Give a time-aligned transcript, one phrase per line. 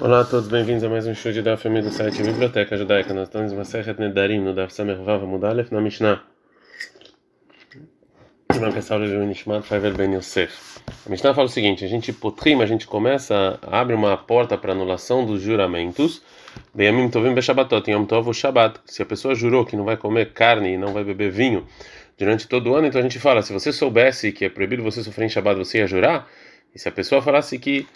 [0.00, 3.14] Olá a todos, bem-vindos a mais um show de da família do site Biblioteca Judaica.
[3.14, 6.20] Nós estamos em Masechet Nedarim, no Daf Samer Vav Mudalef, na Mishnah.
[8.56, 10.80] Uma pessoa de Nishmat Faivel Ben Yosef.
[11.06, 14.72] A Mishnah fala o seguinte: a gente potrim, a gente começa, abre uma porta para
[14.72, 16.22] anulação dos juramentos.
[16.74, 18.80] Beyamim Tovim Beshabatot, Yom Tov Shabbat.
[18.84, 21.64] Se a pessoa jurou que não vai comer carne e não vai beber vinho
[22.18, 25.04] durante todo o ano, então a gente fala: se você soubesse que é proibido você
[25.04, 26.28] sofrer em Shabbat, você ia jurar?
[26.74, 27.86] E se a pessoa falasse que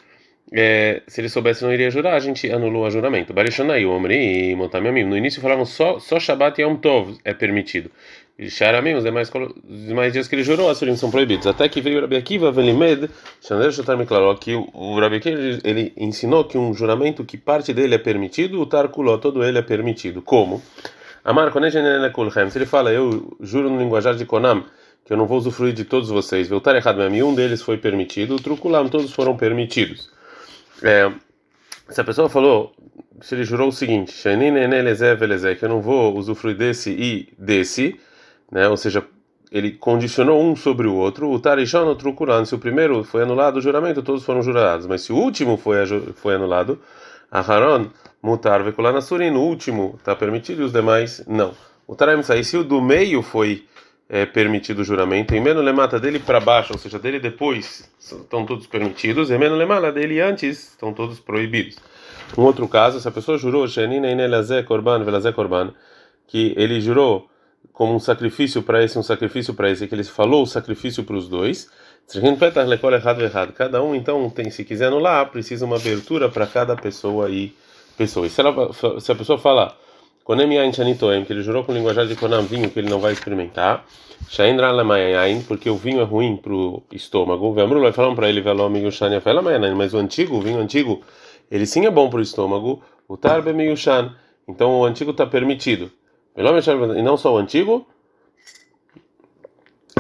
[0.53, 3.33] é, se ele soubesse não iria jurar, a gente anulou o juramento.
[3.33, 5.05] Barishonai, Omri e Motamimim.
[5.05, 7.91] No início falavam só, só Shabbat e Yom Tov é permitido.
[8.39, 9.31] E os demais,
[9.69, 11.47] os demais dias que ele jurou, as são proibidos.
[11.47, 15.93] Até que veio o Rabi Akiva, Velimed, Shotar me declarou que o Rabi Akiva ele
[15.97, 20.23] ensinou que um juramento que parte dele é permitido, o Tarkuló, todo ele é permitido.
[20.23, 20.63] Como?
[21.25, 21.53] Amar,
[22.53, 24.65] se ele fala, eu juro no linguajar de Konam,
[25.05, 28.41] que eu não vou usufruir de todos vocês, Veltar errado um deles foi permitido, o
[28.41, 30.17] Trukulam, todos foram permitidos.
[30.83, 31.13] É,
[31.89, 32.73] se a pessoa falou,
[33.21, 34.13] se ele jurou o seguinte,
[35.59, 37.99] que eu não vou usufruir desse e desse,
[38.51, 38.69] né?
[38.69, 39.05] ou seja,
[39.51, 43.57] ele condicionou um sobre o outro, o Tarishon o Trukuran, se o primeiro foi anulado
[43.57, 45.77] o juramento, todos foram jurados, mas se o último foi,
[46.15, 46.79] foi anulado,
[47.31, 47.91] a Haron,
[48.23, 51.55] Mutar, Vekulana Surin, o último está permitido e os demais não.
[51.87, 53.65] O Taraim sai, se o do meio foi
[54.09, 58.47] é, permitido o juramento, e menos lemata dele para baixo, ou seja, dele depois, estão
[58.47, 61.77] todos permitidos, e menos lemata dele antes, estão todos proibidos.
[62.37, 63.67] Um outro caso, se a pessoa jurou,
[66.27, 67.29] que ele jurou
[67.73, 71.17] como um sacrifício para esse, um sacrifício para esse, que ele falou o sacrifício para
[71.17, 71.71] os dois,
[73.55, 77.55] cada um então tem, se quiser anular, precisa uma abertura para cada pessoa e
[77.97, 78.27] pessoa.
[78.27, 79.77] E se, ela, se a pessoa falar
[80.29, 80.73] Konem Yain
[81.25, 83.87] que ele jurou com linguajar de Konam vinho que ele não vai experimentar.
[84.29, 87.55] Shaindra Lamayain, porque o vinho é ruim para o estômago.
[87.55, 89.23] Vemru vai falar para ele, Velo amigo Shania
[89.75, 91.01] mas o antigo, o vinho antigo,
[91.51, 92.83] ele sim é bom para o estômago.
[93.09, 94.15] O Tarbe Miyushan,
[94.47, 95.91] então o antigo está permitido.
[96.37, 97.87] E não só o antigo,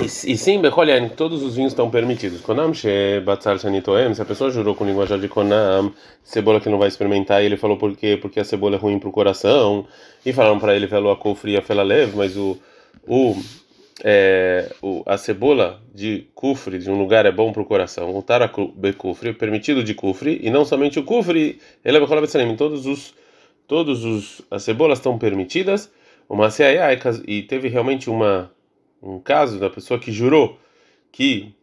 [0.04, 2.40] e, sim, Becholien, todos os vinhos estão permitidos.
[2.40, 2.72] Konam
[3.24, 5.92] Batzar Shanitoem, se a pessoa jurou com linguajar de Konam,
[6.22, 8.16] cebola que não vai experimentar, e ele falou por quê?
[8.20, 9.86] Porque a cebola é ruim para o coração.
[10.24, 12.56] E falaram para ele, velo a kufri a leve, mas o,
[13.06, 13.36] o,
[14.04, 18.16] é, o, a cebola de kufri, de um lugar, é bom para o coração.
[18.16, 22.56] O tarabe kufri é permitido de kufri, e não somente o kufri, ele é Betzalim,
[22.56, 23.14] todos os,
[23.66, 25.90] todos os, as cebolas estão permitidas.
[26.28, 26.36] O
[27.26, 28.50] e teve realmente uma
[29.02, 30.58] um caso da pessoa que jurou
[31.12, 31.54] que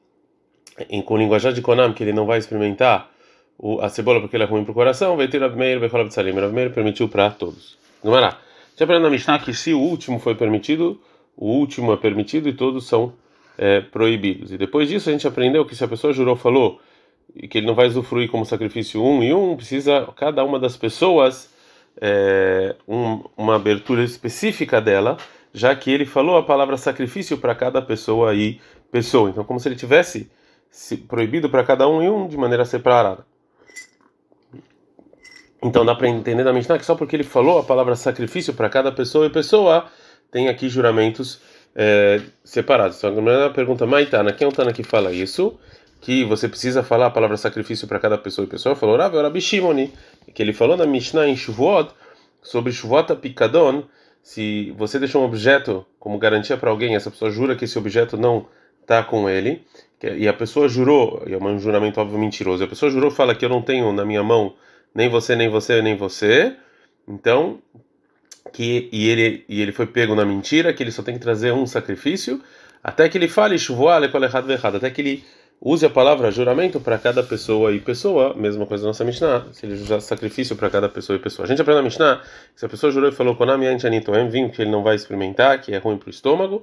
[0.90, 3.12] em, com linguajar de Konam que ele não vai experimentar
[3.58, 5.90] o, a cebola porque ela é ruim para o coração, vai ter Rav Meir, vai
[5.90, 7.78] falar Rav Meir permitiu para todos.
[8.04, 8.38] Era?
[8.76, 11.00] Já aprendendo na Mishnah que se o último foi permitido,
[11.38, 13.14] o último é permitido e todos são
[13.58, 14.52] é, proibidos.
[14.52, 16.82] E depois disso a gente aprendeu que se a pessoa jurou, falou
[17.34, 20.78] e que ele não vai usufruir como sacrifício um e um, precisa cada uma das
[20.78, 21.50] pessoas
[22.00, 25.18] é, um, uma abertura específica dela
[25.56, 28.60] já que ele falou a palavra sacrifício para cada pessoa e
[28.92, 29.30] pessoa.
[29.30, 30.30] Então, como se ele tivesse
[31.08, 33.26] proibido para cada um e um de maneira separada.
[35.64, 38.70] Então, dá para entender da Mishnah que só porque ele falou a palavra sacrifício para
[38.70, 39.86] cada pessoa e pessoa,
[40.30, 41.42] tem aqui juramentos
[41.74, 42.98] é, separados.
[42.98, 45.58] Então, a primeira pergunta, Maitana, quem é o Tana que fala isso?
[46.02, 48.76] Que você precisa falar a palavra sacrifício para cada pessoa e pessoa?
[48.76, 49.94] Falou Rav Rabi Shimoni,
[50.34, 51.92] que ele falou na Mishnah em Shavuot
[52.44, 53.86] sobre Shavuot Pikadon,
[54.26, 58.18] se você deixou um objeto como garantia para alguém, essa pessoa jura que esse objeto
[58.18, 58.48] não
[58.82, 59.64] está com ele,
[60.02, 63.46] e a pessoa jurou, e é um juramento óbvio mentiroso, a pessoa jurou fala que
[63.46, 64.56] eu não tenho na minha mão
[64.96, 66.56] nem você, nem você, nem você,
[67.08, 67.60] então
[68.52, 71.54] que e ele e ele foi pego na mentira, que ele só tem que trazer
[71.54, 72.42] um sacrifício,
[72.84, 73.60] até que ele fale
[74.78, 75.24] até que ele
[75.62, 79.66] use a palavra juramento para cada pessoa e pessoa, mesma coisa da nossa Mishnah, se
[79.66, 81.46] ele usar sacrifício para cada pessoa e pessoa.
[81.46, 82.22] A gente aprende na Mishnah
[82.54, 85.60] que se a pessoa jurou e falou Konami Anchanitoem, vinho que ele não vai experimentar,
[85.62, 86.62] que é ruim para o estômago,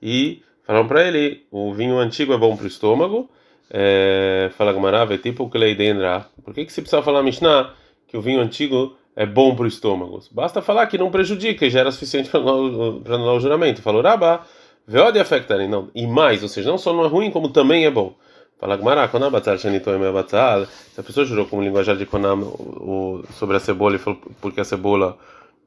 [0.00, 3.30] e falaram para ele, o vinho antigo é bom para o estômago,
[3.70, 6.26] é, fala Gamarava, é tipo o Kleidendra.
[6.44, 7.72] Por que, que você precisa falar na Mishnah
[8.06, 10.20] que o vinho antigo é bom para o estômago?
[10.30, 13.80] Basta falar que não prejudica e já era suficiente para anular o juramento.
[13.80, 14.44] Falou Rabá,
[14.86, 17.90] veode afectarem, não, e mais, ou seja, não só não é ruim, como também é
[17.90, 18.14] bom.
[18.62, 20.66] Fala Gmará, Konam Batzal Shanitoim Batzal.
[20.66, 24.64] Se a pessoa jurou como linguajar de Konam sobre a cebola e falou porque a
[24.64, 25.18] cebola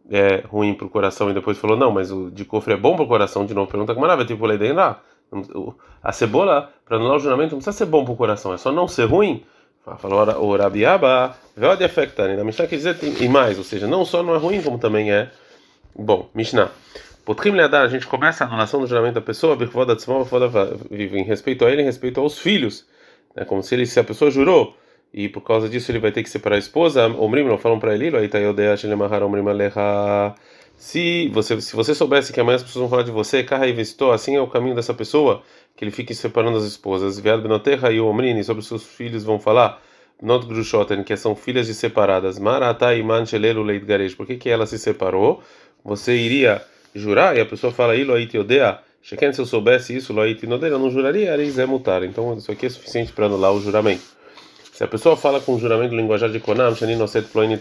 [0.09, 2.95] é ruim para o coração e depois falou não, mas o de cofre é bom
[2.95, 5.01] para o coração, de novo pergunta Gmará, vai tipo lei lá.
[6.01, 8.71] A cebola, para anular o juramento, não precisa ser bom para o coração, é só
[8.71, 9.43] não ser ruim.
[9.97, 14.05] Falou o Rabiaba, veio de afectar, na Mishnah quer dizer e mais, ou seja, não
[14.05, 15.29] só não é ruim, como também é
[15.93, 16.29] bom.
[16.33, 16.71] Mishnah.
[17.25, 19.57] Potrim Leadar, a gente começa a anulação do juramento da pessoa,
[20.91, 22.85] em respeito a ele, em respeito aos filhos.
[23.35, 23.43] Né?
[23.43, 24.77] Como se, ele, se a pessoa jurou
[25.11, 27.07] e por causa disso ele vai ter que separar a esposa.
[27.07, 28.37] Omrim não falam para ele, aí tá
[30.77, 33.75] se você se você soubesse que amanhã as pessoas vão falar de você, carra e
[34.13, 35.41] assim é o caminho dessa pessoa,
[35.75, 37.17] que ele fique separando as esposas.
[37.19, 39.81] Viado benoterra e omrini sobre seus filhos vão falar.
[40.21, 42.37] Not grushoten, que são filhas de separadas.
[42.37, 44.15] Marata e manchelelo leit garesh.
[44.15, 45.41] Por que que ela se separou?
[45.83, 46.61] Você iria
[46.95, 48.79] jurar e a pessoa fala ilo aí odea.
[49.01, 52.01] Sheken, se eu soubesse isso, lo aí eu não juraria, eles é mutar.
[52.03, 54.15] Então isso aqui é suficiente para anular o juramento.
[54.71, 56.73] Se a pessoa fala com o juramento linguajar de Konam,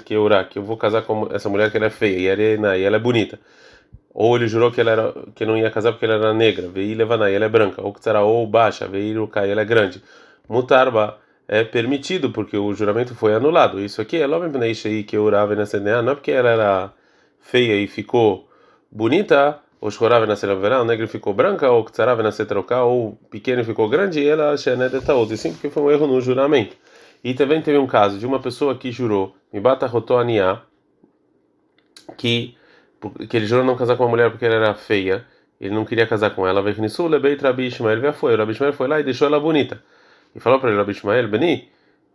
[0.05, 2.27] Keura, que eu vou casar com essa mulher que ela é feia e
[2.57, 3.39] ela, e ela é bonita.
[4.13, 6.97] Ou ele jurou que ela era que não ia casar porque ela era negra, veio
[6.97, 7.83] levanai, ela é branca.
[7.83, 10.03] Ou que ou baixa, veio cai, ela é grande.
[10.49, 13.81] Mutarba é permitido porque o juramento foi anulado.
[13.81, 14.45] Isso aqui é logo
[14.89, 16.93] aí que urava nessa não é porque ela era
[17.41, 18.49] feia e ficou
[18.95, 23.65] bonita, ou chorava na verão, o negro ficou branca, ou será na trocar, ou pequeno
[23.65, 26.77] ficou grande, e ela achei né, de sim porque foi um erro no juramento.
[27.23, 30.63] E também teve um caso de uma pessoa que jurou, Mibata Rotoania,
[32.17, 32.57] que,
[33.29, 35.27] que ele jurou não casar com uma mulher porque ela era feia,
[35.61, 38.89] ele não queria casar com ela, veio nisso, lebei Rabi Ishmael, foi, o Rabi foi
[38.89, 39.83] lá e deixou ela bonita.
[40.35, 41.69] E falou para ele, Rabi Ishmael, Beni,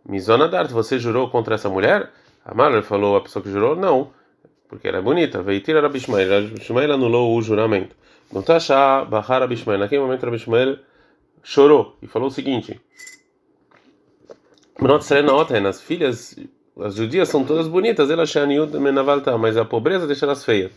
[0.08, 2.10] Mizona Dart, você jurou contra essa mulher?
[2.44, 4.12] Amar, ele falou, a pessoa que jurou, não,
[4.70, 5.42] porque ela é bonita.
[5.42, 7.94] Veio tirar Rabi Ishmael, Rabi Ishmael anulou o juramento.
[8.32, 9.80] Não tá achar, barrar Rabi Ishmael.
[9.80, 10.78] Naquele momento, Rabi Ishmael
[11.42, 12.80] chorou e falou o seguinte:
[15.66, 16.36] as filhas,
[16.78, 18.30] as judias são todas bonitas, elas
[19.36, 20.70] mas a pobreza deixa elas feias.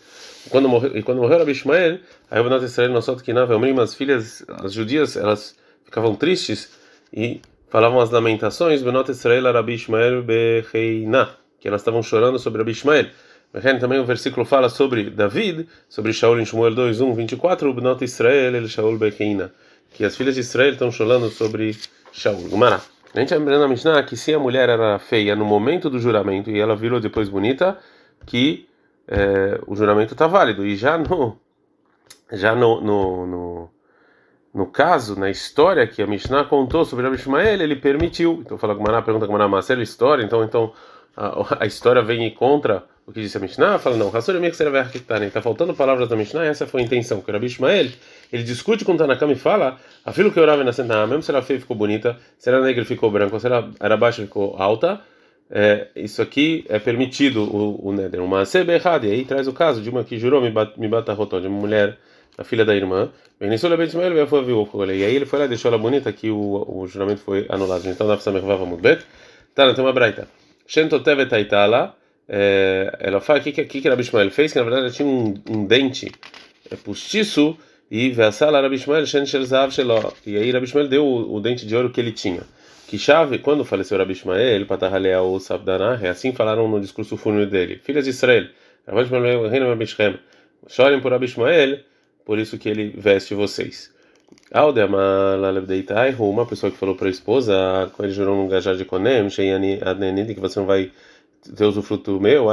[0.50, 2.00] Quando morreu, e quando morreu Rabi Ishmael,
[2.32, 3.50] aí o Bnot Israel Nosot Kinav,
[3.80, 5.56] as filhas, as judias, elas
[5.86, 6.72] ficavam tristes
[7.14, 12.72] e falavam as lamentações, Bnot Israel Rabi Ishmael Becheina, que elas estavam chorando sobre Rabi
[12.72, 13.08] Ishmael.
[13.80, 18.04] Também o versículo fala sobre David, sobre Shaul em Shmuel 2, 1, 24, o Bnot
[18.04, 19.54] Israel, ele Shaul Becheina,
[19.92, 21.78] que as filhas de Israel estão chorando sobre
[22.12, 22.50] Shaul.
[22.50, 22.82] Gumará.
[23.14, 26.50] A gente aprendeu na Mishnah que se a mulher era feia no momento do juramento
[26.50, 27.78] e ela virou depois bonita,
[28.26, 28.68] que
[29.08, 30.66] é, o juramento está válido.
[30.66, 31.38] E já no
[32.32, 33.70] já no, no, no,
[34.52, 38.42] no, caso, na história que a Mishnah contou sobre Rabi Ishmael, ele permitiu.
[38.44, 40.74] Então fala com pergunta com mas é história, então então
[41.16, 46.08] a, a história vem contra o que disse a Mishnah, fala não, está faltando palavras
[46.08, 47.90] da Mishnah, essa foi a intenção, que o Rabi Ishmael,
[48.32, 51.42] ele discute com o Tanakam e fala, afilo que orava na Sentana, mesmo se ela
[51.42, 55.02] feia ficou bonita, se ela negra ficou branca, se ela era baixa ficou alta,
[55.52, 59.82] é, isso aqui é permitido o, o Neder, uma errada, e aí traz o caso
[59.82, 61.98] de uma que jurou me bata rotó, de uma mulher,
[62.38, 66.66] a filha da irmã, e aí ele foi lá e deixou ela bonita, que o,
[66.66, 67.86] o juramento foi anulado.
[67.90, 69.04] Então dá para saber que vamos ver.
[69.54, 70.30] Tá, tem uma braita.
[70.66, 71.94] Shentotevet Aitala,
[72.28, 75.66] é, ela fala que, que, que Ishmael fez, que na verdade ela tinha um, um
[75.66, 76.12] dente
[76.72, 77.58] é, postiço
[77.92, 80.14] e Vesala Rabi Shen Shel Zav Shelo.
[80.26, 82.42] E aí Rabi Ishmael deu o, o, dente de ouro que ele tinha.
[82.88, 87.82] Que chave, quando faleceu Rabi Ishmael, Patahalea ou Sabdanah, assim falaram no discurso fúnebre dele:
[87.84, 88.48] Filhas de Israel,
[88.88, 89.10] Rabi
[89.50, 90.18] Reino Rabi Shem,
[90.68, 91.28] chorem por Rabi
[92.26, 93.92] por isso que ele veste vocês.
[96.20, 100.40] Uma pessoa que falou para a esposa, quando ele jurou num gajar de Konem, que
[100.40, 100.92] você não vai
[101.56, 102.50] ter usufruto meu,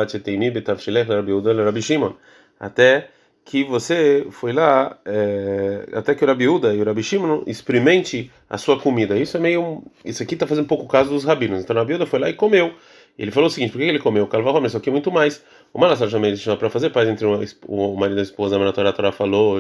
[2.58, 3.08] até
[3.44, 8.58] que você foi lá, é, até que o Rabi e o Rabi Shimon experimente a
[8.58, 9.18] sua comida.
[9.18, 11.62] Isso é meio, isso aqui está fazendo um pouco caso dos rabinos.
[11.62, 12.74] Então o Rabi foi lá e comeu.
[13.18, 14.26] Ele falou o seguinte: por que ele comeu?
[14.26, 15.44] Calva isso aqui é muito mais.
[15.72, 18.56] O Malassar também deixou para fazer paz entre o marido e a esposa.
[18.56, 19.58] A Torá, Torá falou: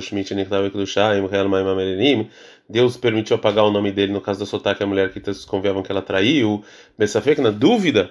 [2.68, 5.90] Deus permitiu apagar o nome dele no caso da sotaque, a mulher que desconfiavam que
[5.90, 6.62] ela traiu.
[6.96, 8.10] que na dúvida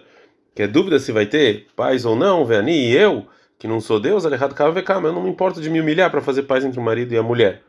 [0.55, 3.25] que é dúvida se vai ter paz ou não, Veani e eu,
[3.57, 6.43] que não sou Deus, Alejado Kavekama, eu não me importo de me humilhar para fazer
[6.43, 7.61] paz entre o marido e a mulher.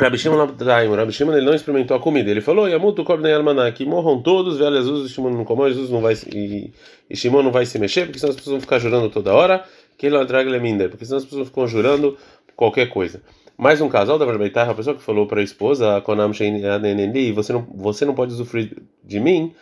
[0.00, 2.30] Rabi Shimon ele não experimentou a comida.
[2.30, 6.00] Ele falou: Yamutu Kobnei Almaná, que morram todos, velho Jesus, Shimon não comeu, Jesus não
[6.00, 6.72] vai e,
[7.08, 9.62] e Shimon não vai se mexer, porque senão as pessoas vão ficar jurando toda hora,
[9.98, 12.16] que ele minder, porque senão as pessoas ficam jurando
[12.56, 13.20] qualquer coisa.
[13.58, 17.66] Mais um casal da Barbeitar, a pessoa que falou para a esposa, Konam você não
[17.74, 19.52] você não pode sofrer de mim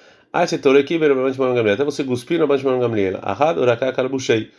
[1.73, 2.47] até você cuspiu na
[2.79, 3.19] Gamliel.
[3.23, 4.51] Ahad Uraká Karabushei.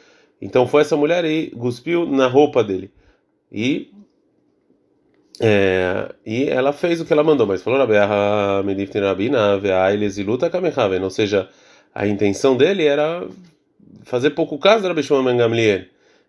[0.42, 2.92] Então foi essa mulher e cuspiu na roupa dele.
[3.52, 3.92] E
[5.42, 7.80] é, e ela fez o que ela mandou, mas falou
[11.06, 11.48] ou seja,
[11.96, 13.26] a intenção dele era
[14.04, 15.86] fazer pouco caso da Shimon Gamliel.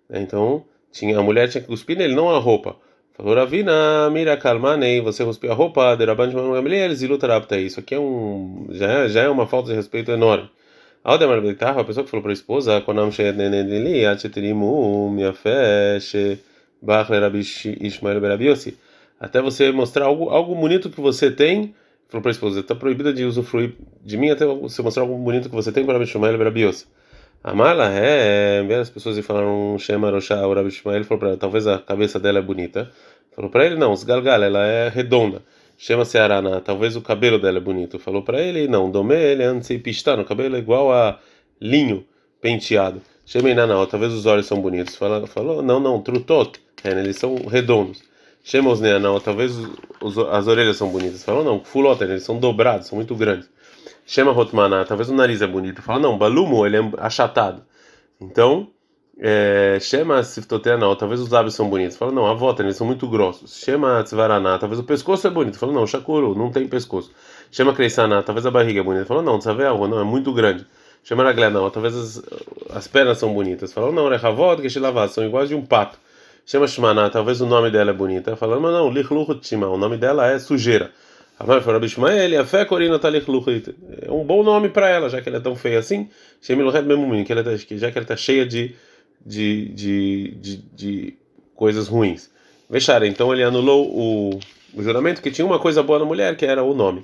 [0.08, 2.76] Então, tinha a mulher tinha que cuspir nele, não a roupa.
[3.20, 7.58] Falou Ravina, mira kalmanei, você cuspiu a roupa de Rabban Shimon Gamliel, zilutarapta.
[7.58, 10.48] Isso aqui é um já é, já é uma falta de respeito enorme.
[11.04, 15.98] Aldemar Beitar, a pessoa que falou para a esposa, Konam Shedneneli, Acheterimu, fé,
[16.80, 18.78] Bachler Ishmael Berabiosi.
[19.20, 21.74] Até você mostrar algo, algo bonito que você tem,
[22.08, 25.50] falou para a esposa: está proibida de usufruir de mim até você mostrar algo bonito
[25.50, 26.86] que você tem para me chamar ele Rabiosa.
[27.42, 31.78] A mala é, as pessoas falaram Shema Roshá, o Rabi Ishmael falou para talvez a
[31.78, 32.90] cabeça dela é bonita.
[33.40, 35.42] Falou para ele, não, os galgal, ela é redonda.
[35.78, 37.98] Chama-se Arana, talvez o cabelo dela é bonito.
[37.98, 41.18] Falou para ele, não, Domé, ele antes pistano, o cabelo é igual a
[41.58, 42.04] linho
[42.38, 43.00] penteado.
[43.24, 44.94] Chama Inanal, talvez os olhos são bonitos.
[44.94, 48.02] Falou, falou não, não, Trutot, é, eles são redondos.
[48.44, 49.56] Chama os Neanal, talvez
[50.02, 51.24] os, as orelhas são bonitas.
[51.24, 53.48] Falou, não, Fulot, eles são dobrados, são muito grandes.
[54.06, 55.80] Chama Rotmaná, talvez o nariz é bonito.
[55.80, 57.62] Fala, não, Balumo, ele é achatado.
[58.20, 58.68] Então,
[59.22, 61.94] é, chama Siftoteanal, talvez os lábios são bonitos.
[61.94, 63.60] Fala, não, a volta, eles são muito grossos.
[63.62, 65.58] Chama Tzvaraná, talvez o pescoço é bonito.
[65.58, 67.12] Fala, não, Shakuru, não tem pescoço.
[67.52, 69.04] Chama Kreisaná, talvez a barriga é bonita.
[69.04, 70.64] Fala, não, Tzaveal, não, é muito grande.
[71.04, 72.22] Chama Raglenal, talvez as,
[72.70, 73.74] as pernas são bonitas.
[73.74, 75.98] Fala, não, Rechavot, Geshilavat, são iguais de um pato.
[76.46, 78.36] Chama Shmaná, talvez o nome dela é bonita.
[78.36, 80.90] Fala, mas não, Lichluchut o nome dela é sujeira.
[81.38, 83.74] A mãe falou, Bishmael, a fé corina talik luchit.
[84.02, 86.08] É um bom nome para ela, já que ela é tão feia assim.
[86.40, 88.74] Shemiluchet memumin, tá, já que ela está cheia de,
[89.24, 91.18] de, de, de, de
[91.54, 92.30] coisas ruins.
[92.68, 94.40] Vexara, então ele anulou o,
[94.74, 97.02] o juramento que tinha uma coisa boa na mulher, que era o nome.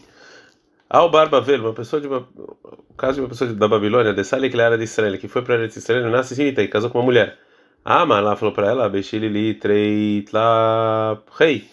[0.88, 4.48] Ao Barbavel, uma pessoa de uma, o caso de uma pessoa da Babilônia, de Sali,
[4.48, 7.36] que era de Israel, que foi para Israel, nasce e casou com uma mulher.
[7.84, 11.64] Ah, mas lá falou para ela, Bechilili, Treitla, rei,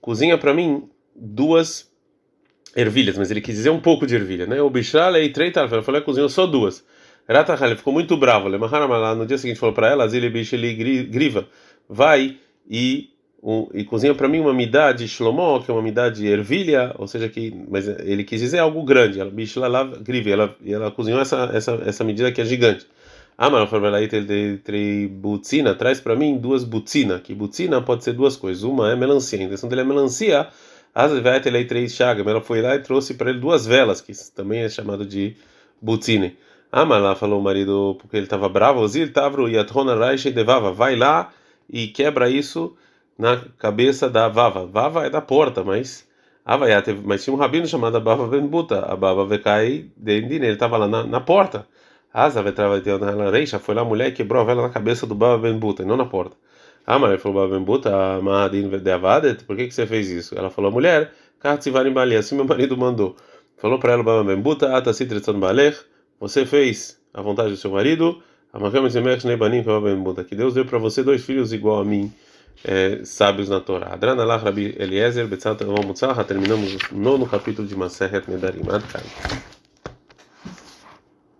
[0.00, 1.90] cozinha para mim duas
[2.76, 4.60] ervilhas, mas ele quis dizer um pouco de ervilha, né?
[4.62, 6.84] O Bishral e Treitar, ela falou, cozinhou só duas.
[7.28, 8.48] Ratachal ficou muito bravo.
[8.48, 11.46] No dia seguinte falou para ela, Zili Bisheli Griva,
[11.88, 13.10] vai e
[13.42, 16.94] um, e cozinha para mim uma midá de Shlomo, que é uma midá de ervilha,
[16.98, 19.20] ou seja, que mas ele quis dizer algo grande.
[19.20, 21.50] Ela Bishla lá griva, ela ela cozinhou essa
[21.86, 22.86] essa medida que é gigante.
[23.36, 28.12] Ah, mas falou ela entre butzina, traz para mim duas butzina, que butzina pode ser
[28.12, 28.64] duas coisas.
[28.64, 30.48] Uma é melancia, a intenção dele é melancia
[30.94, 34.62] Azvet ele três chagas, ela foi lá e trouxe para ele duas velas, que também
[34.62, 35.36] é chamado de
[35.80, 36.36] butzine.
[36.70, 40.24] Ah, mas lá falou o marido, porque ele estava bravo, Zil Tavro e Atrona Raish
[40.32, 41.32] devava, vai lá
[41.68, 42.76] e quebra isso
[43.18, 44.66] na cabeça da Vava.
[44.66, 46.06] Vava é da porta, mas
[47.04, 50.88] mas tinha um rabino chamado Bava Ben Buta, a Bava Vekai Dendine, ele estava lá
[50.88, 51.66] na, na porta.
[52.12, 52.42] Asa
[53.30, 55.82] Reisha foi lá a mulher e quebrou a vela na cabeça do Bava Ben Buta,
[55.82, 56.36] e não na porta.
[56.90, 57.90] Ah, mas ele falou, Babembuta,
[58.22, 60.34] Mahadin Deavadet, por que, que você fez isso?
[60.38, 63.14] Ela falou, mulher, Katzivarim Bali, assim meu marido mandou.
[63.58, 65.78] Falou para ela, Babembuta, Atasitretzon Balech,
[66.20, 68.22] você fez a vontade do seu marido,
[70.28, 72.12] que Deus deu para você dois filhos igual a mim,
[72.64, 73.92] é, sábios na Torá.
[73.92, 75.58] Adrana lá, Rabi Eliezer, Betzat
[76.26, 78.62] Terminamos o nono capítulo de Maseret Nedarim.